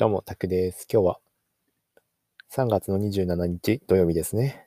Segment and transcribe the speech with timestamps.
[0.00, 0.88] どうも、タクです。
[0.90, 1.20] 今日は
[2.50, 4.66] 3月の27日土曜日ですね。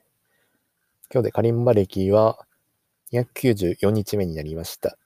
[1.12, 2.46] 今日でカリンバ歴は
[3.12, 4.96] 294日目になりました。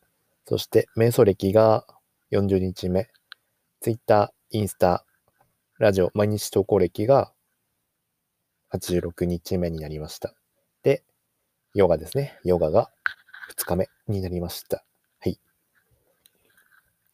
[0.45, 1.87] そして、瞑想歴が
[2.31, 3.09] 40日目。
[3.81, 5.07] Twitter、インスタ、
[5.79, 7.33] ラジオ、毎日投稿歴が
[8.75, 10.35] 86日目になりました。
[10.83, 11.05] で、
[11.73, 12.39] ヨガですね。
[12.45, 12.91] ヨガが
[13.57, 14.85] 2日目になりました。
[15.21, 15.41] はい。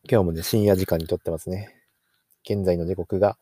[0.03, 1.84] 今日もね、深夜時間に撮ってますね。
[2.45, 3.39] 現在の時刻が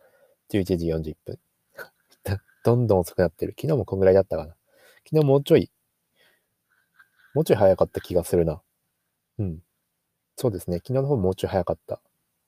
[0.51, 1.39] 11時40分。
[2.65, 3.55] どんどん遅くなってる。
[3.59, 4.57] 昨日もこんぐらいだったかな。
[5.05, 5.71] 昨日もうちょい、
[7.35, 8.63] もうちょい早かった気がするな。
[9.39, 9.63] うん。
[10.37, 10.77] そうですね。
[10.79, 12.01] 昨日の方もうちょい早かった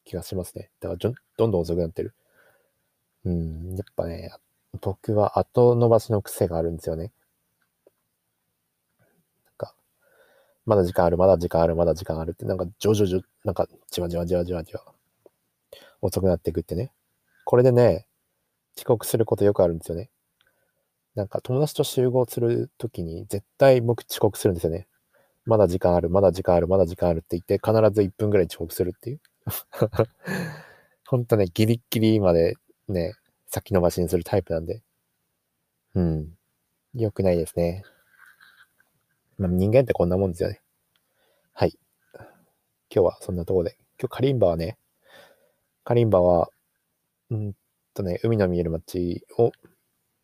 [0.04, 0.70] 気がしますね。
[0.80, 2.14] だからどんどん遅くなってる。
[3.24, 3.74] うん。
[3.76, 4.30] やっぱね、
[4.80, 7.12] 僕は後伸ばしの癖があるんですよね。
[9.46, 9.74] なんか、
[10.66, 14.82] まだ時間ある、まだ時間ある、まだ時間あるって、なんか、ジョジョジョ、なんか、じわじわじわじわじわ。
[16.06, 16.92] 遅くなっていくってね。
[17.44, 18.06] これでね、
[18.76, 20.10] 遅刻することよくあるんですよね。
[21.14, 24.86] なんか友達と集合するときに絶対僕遅刻するんですよね。
[25.46, 29.20] まだ時間ある、まだ時間ある、まだ時間あるって言って必ず1分ぐらい遅刻するっていう。
[31.06, 32.56] ほんとね、ギリッギリまで
[32.88, 33.14] ね、
[33.46, 34.82] 先延ばしにするタイプなんで。
[35.94, 36.28] うん。
[36.94, 37.82] 良くないですね。
[39.38, 40.60] まあ、人間ってこんなもんですよね。
[41.52, 41.78] はい。
[42.14, 43.76] 今日はそんなとこで。
[43.98, 44.76] 今日カリンバはね、
[45.84, 46.48] カリンバは、
[47.30, 47.52] うん
[47.94, 49.52] とね、海の見える街を、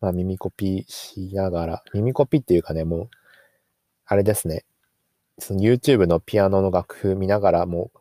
[0.00, 3.10] まあ、耳コピーしながら、耳コピーっていうかね、もう、
[4.06, 4.64] あれですね、
[5.38, 7.98] その YouTube のピアノの楽譜見ながら、もう、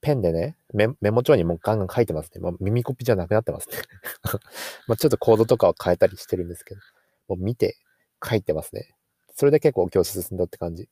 [0.00, 2.40] ペンでね、メメモ帳にもうガンガン書いてますね。
[2.40, 3.76] まあ、耳コピーじゃなくなってますね。
[4.86, 6.80] まあちょっとコードとかは変えたりしてるんですけど、
[7.28, 7.78] もう見て
[8.22, 8.94] 書いてますね。
[9.34, 10.88] それで結構今日進んだって感じ。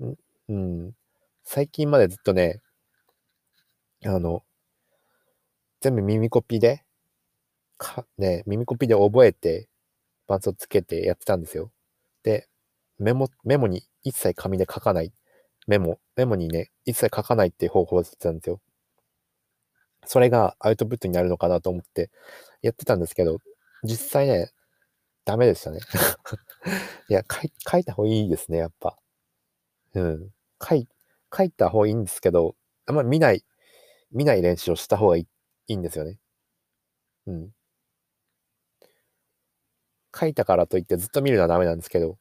[0.00, 0.14] ん
[0.48, 0.96] うん。
[1.42, 2.60] 最近までずっとね、
[4.04, 4.44] あの、
[5.82, 6.84] 全部耳コピで、
[7.76, 9.68] か、ね、耳コピで覚えて、
[10.28, 11.72] 伴奏つけてやってたんですよ。
[12.22, 12.48] で、
[12.98, 15.12] メモ、メモに一切紙で書かない。
[15.66, 18.60] メモ、メモにね、一切書かないっていう方法をしてたんですよ。
[20.06, 22.10] それがアウトプットになるのかなと思って
[22.62, 23.38] やってたんですけど、
[23.82, 24.52] 実際ね、
[25.24, 25.80] ダメでしたね。
[27.10, 28.96] いや、書い書いた方がいいですね、やっぱ。
[29.94, 30.30] うん。
[30.62, 30.88] 書い、
[31.36, 32.54] 書いた方がいいんですけど、
[32.86, 33.44] あんま見ない、
[34.12, 35.26] 見ない練習をした方がいい
[35.68, 36.18] いいんですよね。
[37.26, 37.50] うん。
[40.18, 42.16] 書いたからといってずっと見るのはダメなんですけど、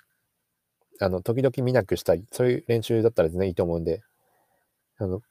[0.99, 4.01] あの、時々見なくしたり、そういう練習だったら全然いいと思うんで、
[4.97, 5.21] あの、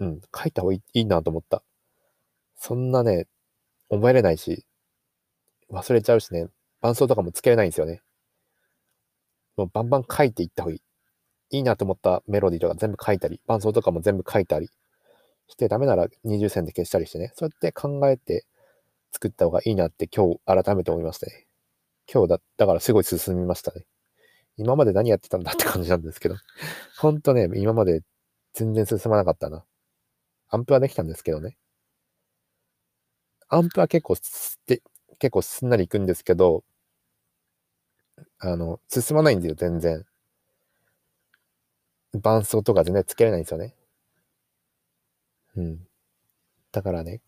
[0.00, 1.62] うん、書いた方がいいなと思った。
[2.56, 3.26] そんなね、
[3.90, 4.64] 覚えれないし、
[5.70, 6.48] 忘れちゃうしね、
[6.80, 8.02] 伴奏とかもつけれないんですよね。
[9.56, 10.82] もうバンバン書いていった方がいい。
[11.50, 14.70] いいなと思ったメロディーとか全部書いたり、伴奏とかも全部書いたり
[15.52, 18.44] して、ダメなら20線で消したりしてね、そうやって考えて
[19.12, 21.46] 作った方がいいなって今日改めて思いましたね。
[22.12, 23.84] 今日だ、だからすごい進みましたね。
[24.56, 26.36] 今まで何やってたんだって感じなんですけど、
[26.98, 28.02] ほんとね、今まで
[28.54, 29.64] 全然進まなかったな。
[30.50, 31.56] アンプはできたんですけどね。
[33.48, 34.82] アンプは結構すって、
[35.20, 36.64] 結構すんなりいくんですけど、
[38.40, 40.04] あの、進まないんですよ、全然。
[42.18, 43.74] 伴奏とか全然つけれないんですよね。
[45.56, 45.86] うん。
[46.72, 47.20] だからね、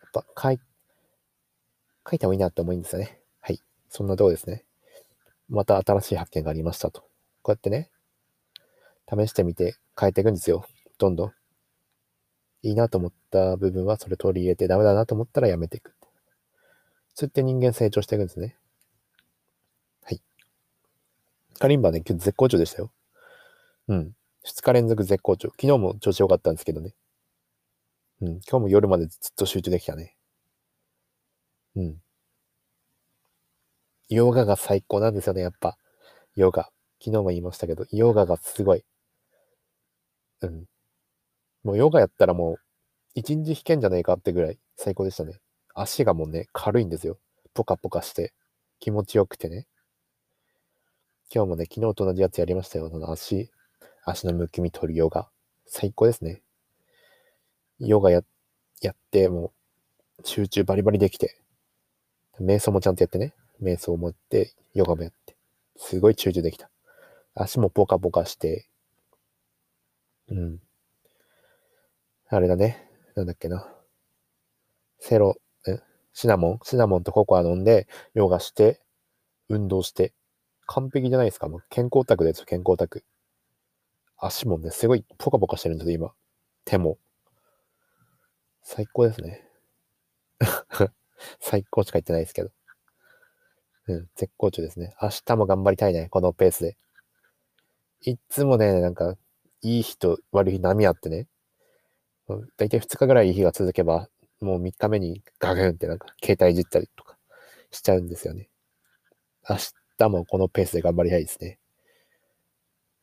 [0.00, 0.60] やっぱ書い、
[2.08, 3.20] 書いた方がいいなって思うんですよね。
[3.40, 3.60] はい。
[3.88, 4.64] そんなとこですね。
[5.48, 7.02] また新しい発見がありましたと。
[7.42, 7.90] こうやってね、
[9.08, 10.64] 試してみて変えていくんですよ。
[10.98, 11.32] どんどん。
[12.62, 15.94] いいなと思った部分はそれ取り入れてダメだなと思ったらやめていく。
[17.14, 18.56] そうやって人間成長していくんですね。
[20.02, 20.22] はい。
[21.58, 22.92] カリンバね、今日絶好調でしたよ。
[23.88, 24.14] うん。
[24.46, 25.48] 2日連続絶好調。
[25.50, 26.94] 昨日も調子良かったんですけどね。
[28.20, 28.28] うん。
[28.28, 30.16] 今日も夜までずっと集中できたね。
[31.76, 31.96] うん。
[34.08, 35.76] ヨガが最高なんですよね、やっぱ。
[36.36, 36.64] ヨガ。
[37.02, 38.84] 昨日も言いましたけど、ヨガがすごい。
[40.42, 40.64] うん。
[41.64, 42.56] もうヨガやったらもう、
[43.14, 45.40] 一日弾けんじゃねえかってぐらい最高でしたね。
[45.74, 47.18] 足がもうね、軽いんですよ。
[47.54, 48.32] ポカポカして、
[48.80, 49.66] 気持ちよくてね。
[51.32, 52.90] 今日もね、昨日と同じやつやりましたよ。
[52.90, 53.50] その足、
[54.04, 55.30] 足のむくみ取るヨガ。
[55.66, 56.42] 最高ですね。
[57.80, 58.22] ヨガや、
[58.82, 59.52] やって、も
[60.18, 61.40] う、集中バリバリできて、
[62.40, 63.34] 瞑想もちゃんとやってね。
[63.62, 65.36] 瞑想もやって、ヨガもやって。
[65.76, 66.70] すごい集中できた。
[67.34, 68.68] 足もポカポカして、
[70.28, 70.60] うん。
[72.28, 72.88] あれだね。
[73.16, 73.68] なんだっけな。
[74.98, 75.36] セロ、
[75.66, 75.80] え、
[76.12, 76.60] シナモン？
[76.62, 78.80] シナモンとココア飲んで、ヨガして、
[79.48, 80.12] 運動して。
[80.66, 81.48] 完璧じゃないですか？
[81.48, 83.04] もう健康オタクですよ、健康オタク。
[84.16, 86.12] 足もね、すごいポカポカしてるんですよ、今。
[86.64, 86.98] 手も。
[88.62, 89.46] 最高ですね。
[91.40, 92.50] 最高しか言ってないですけど。
[93.88, 94.94] うん、絶好調ですね。
[95.02, 96.76] 明日も頑張りたいね、このペースで。
[98.02, 99.16] いつもね、なんか、
[99.62, 101.26] いい日と悪い日波あってね、
[102.56, 104.08] だいたい2日ぐらいいい日が続けば、
[104.40, 107.18] もう3日目にガグンってなんか携帯いじったりとか
[107.70, 108.48] しちゃうんですよね。
[109.48, 109.56] 明
[109.98, 111.58] 日もこのペースで頑張りたいですね。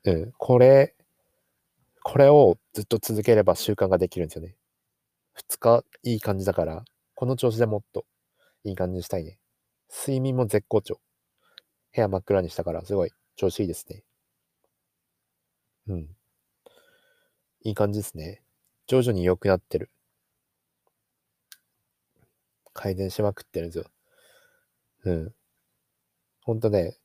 [0.05, 0.95] うん、これ、
[2.03, 4.55] これをずっと続ければ習慣ができるんですよね。
[5.37, 6.83] 2日いい感じだから、
[7.15, 8.05] この調子でもっと
[8.63, 9.39] いい感じにしたいね。
[9.89, 10.99] 睡眠も絶好調。
[11.95, 14.03] 部屋真っ暗にしたから、すごい調子いいですね。
[15.87, 16.07] うん。
[17.61, 18.41] いい感じですね。
[18.87, 19.91] 徐々に良くなってる。
[22.73, 23.85] 改善しまくってるんですよ。
[25.05, 25.33] うん。
[26.43, 26.97] ほんとね、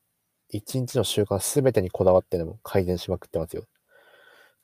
[0.49, 3.67] 一日の習慣すべてにこだわってでも改善しまくってますよ。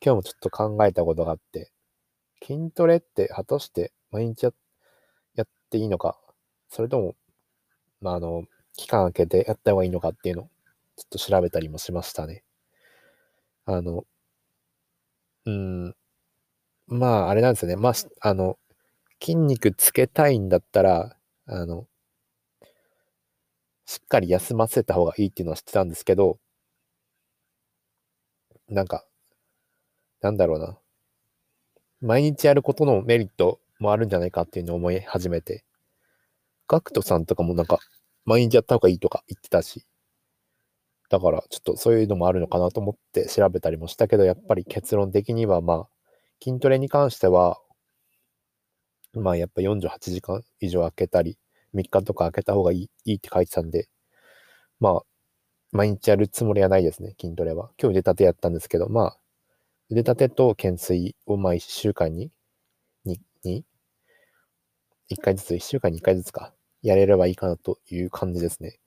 [0.04, 1.72] 今日もちょっと考えたことがあって、
[2.46, 4.50] 筋トレって果たして毎日や
[5.44, 6.20] っていいのか、
[6.70, 7.16] それとも、
[8.02, 8.46] まあ、あの、
[8.76, 10.46] 期間空けてやった方がいいのかっていうのを
[10.98, 12.44] ちょっと調べたりもしましたね。
[13.66, 14.06] あの、
[15.46, 15.96] うん、
[16.88, 17.76] まあ、あれなんですよね。
[17.78, 18.60] まあ、あの、
[19.22, 21.88] 筋肉つけたいんだったら、あの、
[23.86, 26.40] しっかり休ませた方がいいっていうのは知ってたんですけど、
[28.70, 29.06] なんか、
[30.22, 30.80] なんだろうな。
[32.02, 35.64] 毎日やることのメリットもあるんじゃないかっていうのを思い始めて、
[36.68, 37.80] ガクトさんとかもなんか、
[38.26, 39.86] 毎日やった方がいいとか言ってたし、
[41.10, 45.88] だからちょっとそういうのもあるのかなと思って調べたりもしたけど、やっぱり結論的にはまあ、
[46.42, 47.60] 筋トレに関しては、
[49.14, 51.38] まあやっぱ48時間以上空けたり、
[51.74, 53.90] 3日とか空けた方がいいいいって書いてたんで、
[54.80, 55.02] まあ、
[55.72, 57.72] 毎日やるつもりはないですね、筋トレは。
[57.82, 59.20] 今日腕立てやったんですけど、まあ、
[59.92, 62.32] 腕立てと懸垂をまあ1週間に、
[63.06, 63.66] に、に、
[65.10, 66.54] 1回ずつ、1週間に1回ずつか、
[66.84, 68.80] やれればいいかなという感じですね。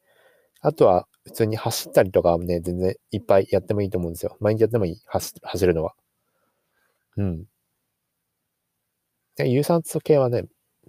[0.62, 4.36] あとは、普通に走ったりとかね、全然いっぱいやってもいいと思うんですよ。
[4.40, 5.94] 毎日やってもいい、走走るのは。
[7.16, 7.46] うん。
[9.36, 10.44] で有酸素系はね、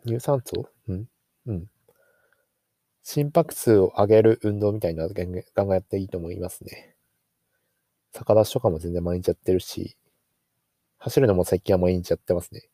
[0.06, 0.68] 有酸素？
[0.90, 1.06] うん。
[1.48, 1.68] うん。
[3.06, 6.96] 心拍数を上げる運動みたいなガンガンやっていいと思いますね。
[8.14, 9.98] 逆立ちとかも全然毎日やってるし、
[11.04, 12.70] 走るのも最近は毎日やってますね。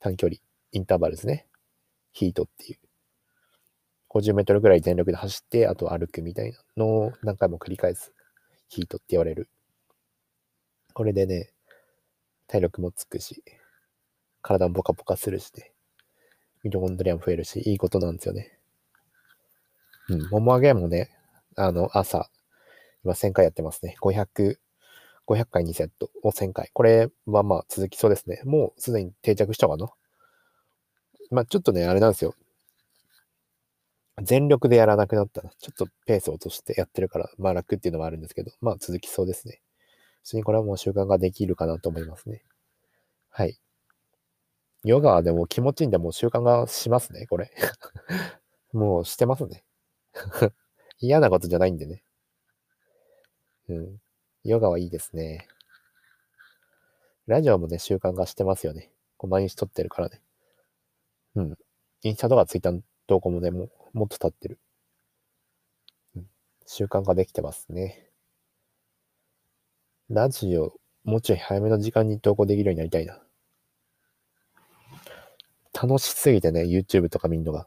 [0.00, 0.38] 短距離、
[0.72, 1.46] インターバルですね。
[2.10, 2.78] ヒートっていう。
[4.10, 8.12] 50メートルぐらい全力で走って、あと歩くみたいなのを何回も繰り返す。
[8.68, 9.48] ヒートって言われる。
[10.94, 11.52] これでね、
[12.48, 13.44] 体力もつくし、
[14.42, 15.70] 体もポカポカするしね。
[16.64, 18.58] ミトコンドリアも増えるし、いいことなんですよね。
[20.08, 21.16] うん、もも上げもね、
[21.54, 22.28] あの、朝、
[23.04, 23.94] 今1000回やってますね。
[24.02, 24.56] 500、
[25.26, 26.70] 500回2セットを1000回。
[26.72, 28.40] これはまあ続きそうですね。
[28.44, 29.88] もうすでに定着したかな？
[31.30, 32.34] まあちょっとね、あれなんですよ。
[34.22, 39.60] 全力でやらなくなったら、ちょっとペースを落としてやってるから、まあ楽っていうのもあるんですけど、まあ続きそうですね。
[40.22, 42.44] 普通にこれはもう習慣ができるかなと思いますね。
[43.30, 43.58] はい。
[44.84, 47.50] ヨガはでも気持ちいいんで、もう習慣がしますね、これ。
[48.72, 49.64] もうしてますね。
[51.00, 52.04] 嫌なことじゃないんでね。
[53.68, 54.00] うん。
[54.44, 55.48] ヨガはいいですね。
[57.26, 58.90] ラジオもね、習慣化してますよね。
[59.16, 60.20] こう毎日撮ってるからね。
[61.36, 61.58] うん。
[62.02, 64.58] インスタとかツイッターの投稿もね、も、もっと経ってる。
[66.16, 66.26] うん。
[66.66, 68.10] 習慣化できてますね。
[70.10, 73.22] ラジオ、もうちょい早めの時間に投稿できるようになりたいな。
[75.72, 77.66] 楽しすぎてね、YouTube とか見んのが。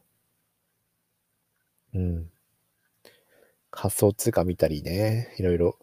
[1.95, 2.31] うん。
[3.71, 5.79] 仮想通貨見たりね、いろいろ。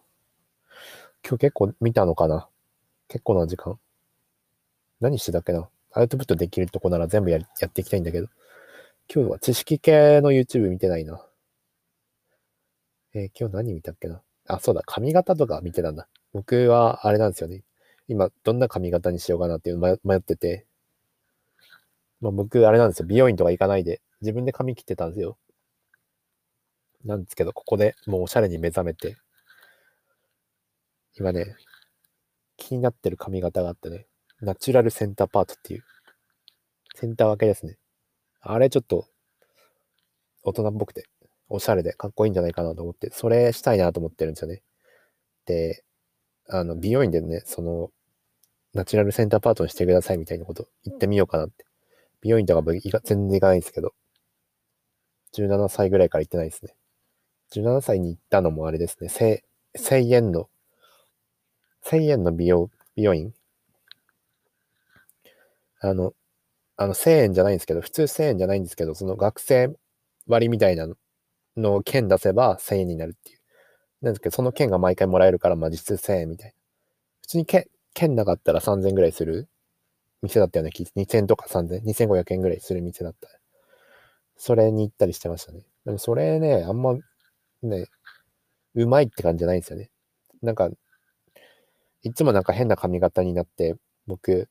[1.27, 2.49] 今日結構見たのかな？
[3.09, 3.79] 結構な時間。
[5.01, 5.71] 何してたっけな？
[5.93, 8.29] アウトプットできるとこなら全部ややっていきたいんだけど。
[9.13, 11.25] 今日は知識系の YouTube 見てないな。
[13.15, 14.21] えー、今日何見たっけな？
[14.49, 16.09] あ、そうだ、髪型とか見てたんだ。
[16.35, 17.63] 僕はあれなんですよね。
[18.07, 20.67] 今、どんな髪型にしようかなっていうの迷ってて。
[22.21, 23.07] まあ、僕、あれなんですよ。
[23.07, 25.39] 美容院とか行かないで、自分で髪切ってたんですよ。
[27.05, 29.17] なんですけど、ここでもうおしゃれに目覚めて、
[31.17, 31.57] 今ね、
[32.57, 34.07] 気になってる髪型があってね、
[34.41, 35.85] ナチュラルセンターパートっていう、
[36.95, 37.79] センター分けですね。
[38.41, 39.07] あれちょっと、
[40.43, 41.05] 大人っぽくて、
[41.49, 44.63] おしゃれでかっこいいんじゃないかなと思って、それしたいなと思ってるんですよね。
[45.47, 45.85] で、
[46.49, 47.91] あの、美容院でね、その、
[48.75, 51.65] ナチュラルセンターパートにしてくださいみたいなこと言ってみようかなって。
[52.21, 52.73] 美容院とか
[53.05, 53.95] 全然行かないんですけど、
[55.35, 56.75] 17歳ぐらいから行ってないですね。
[57.53, 59.43] 17歳に行ったのもあれですね、
[59.77, 60.49] 1000円の、
[61.85, 63.35] 1000円の美容、美容院？
[65.81, 66.15] あの、
[66.77, 69.71] あの、1000円じゃないんですけど、普通1000円じゃないんですけど、その学生
[70.29, 70.89] 割みたいな
[71.57, 73.41] のを券出せば1000円になるっていう。
[74.03, 76.55] なんですけど、その券が毎回もらえるから、まあ実質1000円みたいな。
[77.23, 79.49] 普通に券、券なかったら3000円ぐらいする
[80.23, 80.73] 店だったよね。
[80.97, 83.29] 2000とか3000、2500円ぐらいする店だった。
[84.37, 85.63] それに行ったりしてましたね。
[85.85, 86.95] でもそれね、あんま
[87.63, 87.87] ね、
[88.75, 89.91] うまいって感じじゃないんですよね。
[90.43, 90.71] なんか、
[92.05, 94.49] いつもなんか変な髪型になって、僕、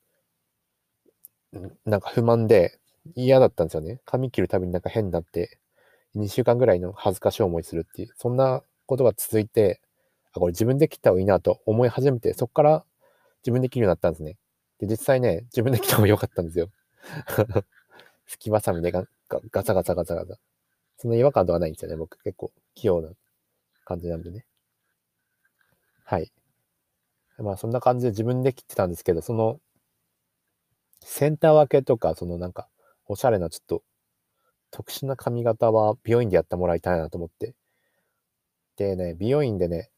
[1.85, 2.79] なんか不満で
[3.15, 4.01] 嫌だったんですよね。
[4.05, 5.59] 髪切るたびになんか変になって、
[6.15, 9.81] 2週間ぐらいの恥ずかしい思いするっていう、そんなことが続いて、
[10.33, 12.85] あ、これ自分で切った方がいいなと思い始めて、そこから
[13.43, 14.37] 自分で切るようになったんですね。
[14.79, 16.69] で、実際ね、自分で切った方が良かったんですよ。
[18.25, 19.05] すきばさみでガ
[19.51, 20.39] ガサガサガサガサ。
[20.97, 21.97] その違和感とかないんですよね。
[21.97, 23.09] 僕結構器用な
[23.85, 24.45] 感じなんでね。
[26.05, 26.31] はい。
[27.39, 29.59] まあそんな感じで自分で切ってたんですけど、その
[31.01, 32.67] センター分けとか、そのなんか
[33.07, 33.83] おしゃれなちょっと
[34.71, 37.53] 特殊な髪型は美容院でやってもらいたいなと思って。
[38.77, 39.89] でね、美容院でね、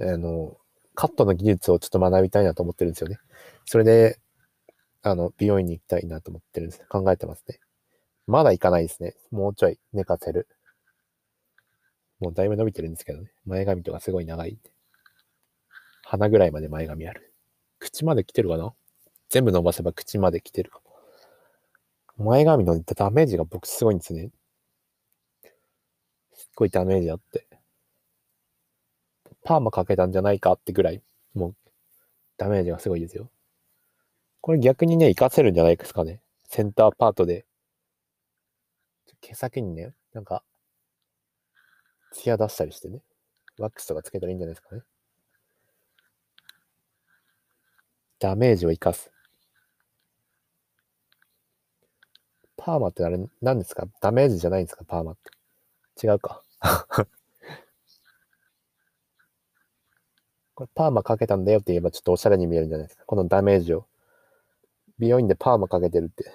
[0.00, 0.56] あの、
[0.94, 3.18] カットの技術をちょっと学びたいなと思ってるんですよね。
[3.64, 4.18] それで、
[5.02, 6.82] あの、美容院に行きたいなと思ってるんです。
[6.88, 7.60] 考えてますね。
[8.26, 9.14] まだ行かないですね。
[9.30, 10.48] もうちょい寝かせる。
[12.20, 13.30] もうだいぶ伸びてるんですけどね。
[13.46, 14.58] 前髪とかすごい長い。
[16.12, 17.32] 鼻ぐらいまで前髪ある。
[17.78, 18.74] 口まで来てるかな？
[19.30, 20.78] 全部伸ばせば口まで来てるか
[22.18, 22.26] も。
[22.26, 24.28] 前髪のダメージが僕すごいんですね。
[26.34, 27.46] すっごいダメージあって。
[29.42, 31.02] パーマかけたんじゃないかってぐらい、
[31.32, 31.54] もう
[32.36, 33.30] ダメージがすごいですよ。
[34.42, 36.20] これ逆にね、活かせるんじゃないですかね。
[36.46, 37.46] センターパートで。
[39.22, 40.44] 毛先にね、なんか、
[42.12, 43.00] ツヤ出したりしてね。
[43.56, 44.82] ワックスとかつけたらいいんじゃないですかね。
[48.22, 49.10] ダメージを生かす。
[52.56, 53.88] パーマってあれ、何ですか？
[54.00, 54.84] ダメージじゃないんですか？
[54.84, 55.16] パーマっ
[55.96, 56.06] て。
[56.06, 56.40] 違うか。
[60.54, 63.04] これパーマかけたんだよって言えばちょっとおしゃれに見えるんじゃないですか？
[63.06, 63.88] このダメージを。
[65.00, 66.30] 美容院でパーマかけてるって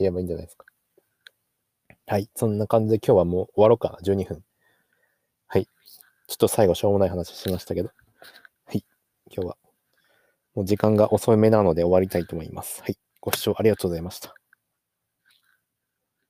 [0.00, 0.66] 言えばいいんじゃないですか？
[2.06, 2.28] はい。
[2.34, 3.98] そんな感じで今日はもう終わろうかな。
[4.02, 4.44] 12分。
[5.46, 5.64] はい。
[5.64, 7.90] ちょっと最後しょうもない話しましたけど。
[8.64, 8.84] はい。
[9.30, 9.56] 今日は
[10.54, 12.82] もう時間が遅めなので終わりたいと思います。
[12.82, 12.96] はい。
[13.20, 14.39] ご視聴ありがとうございました。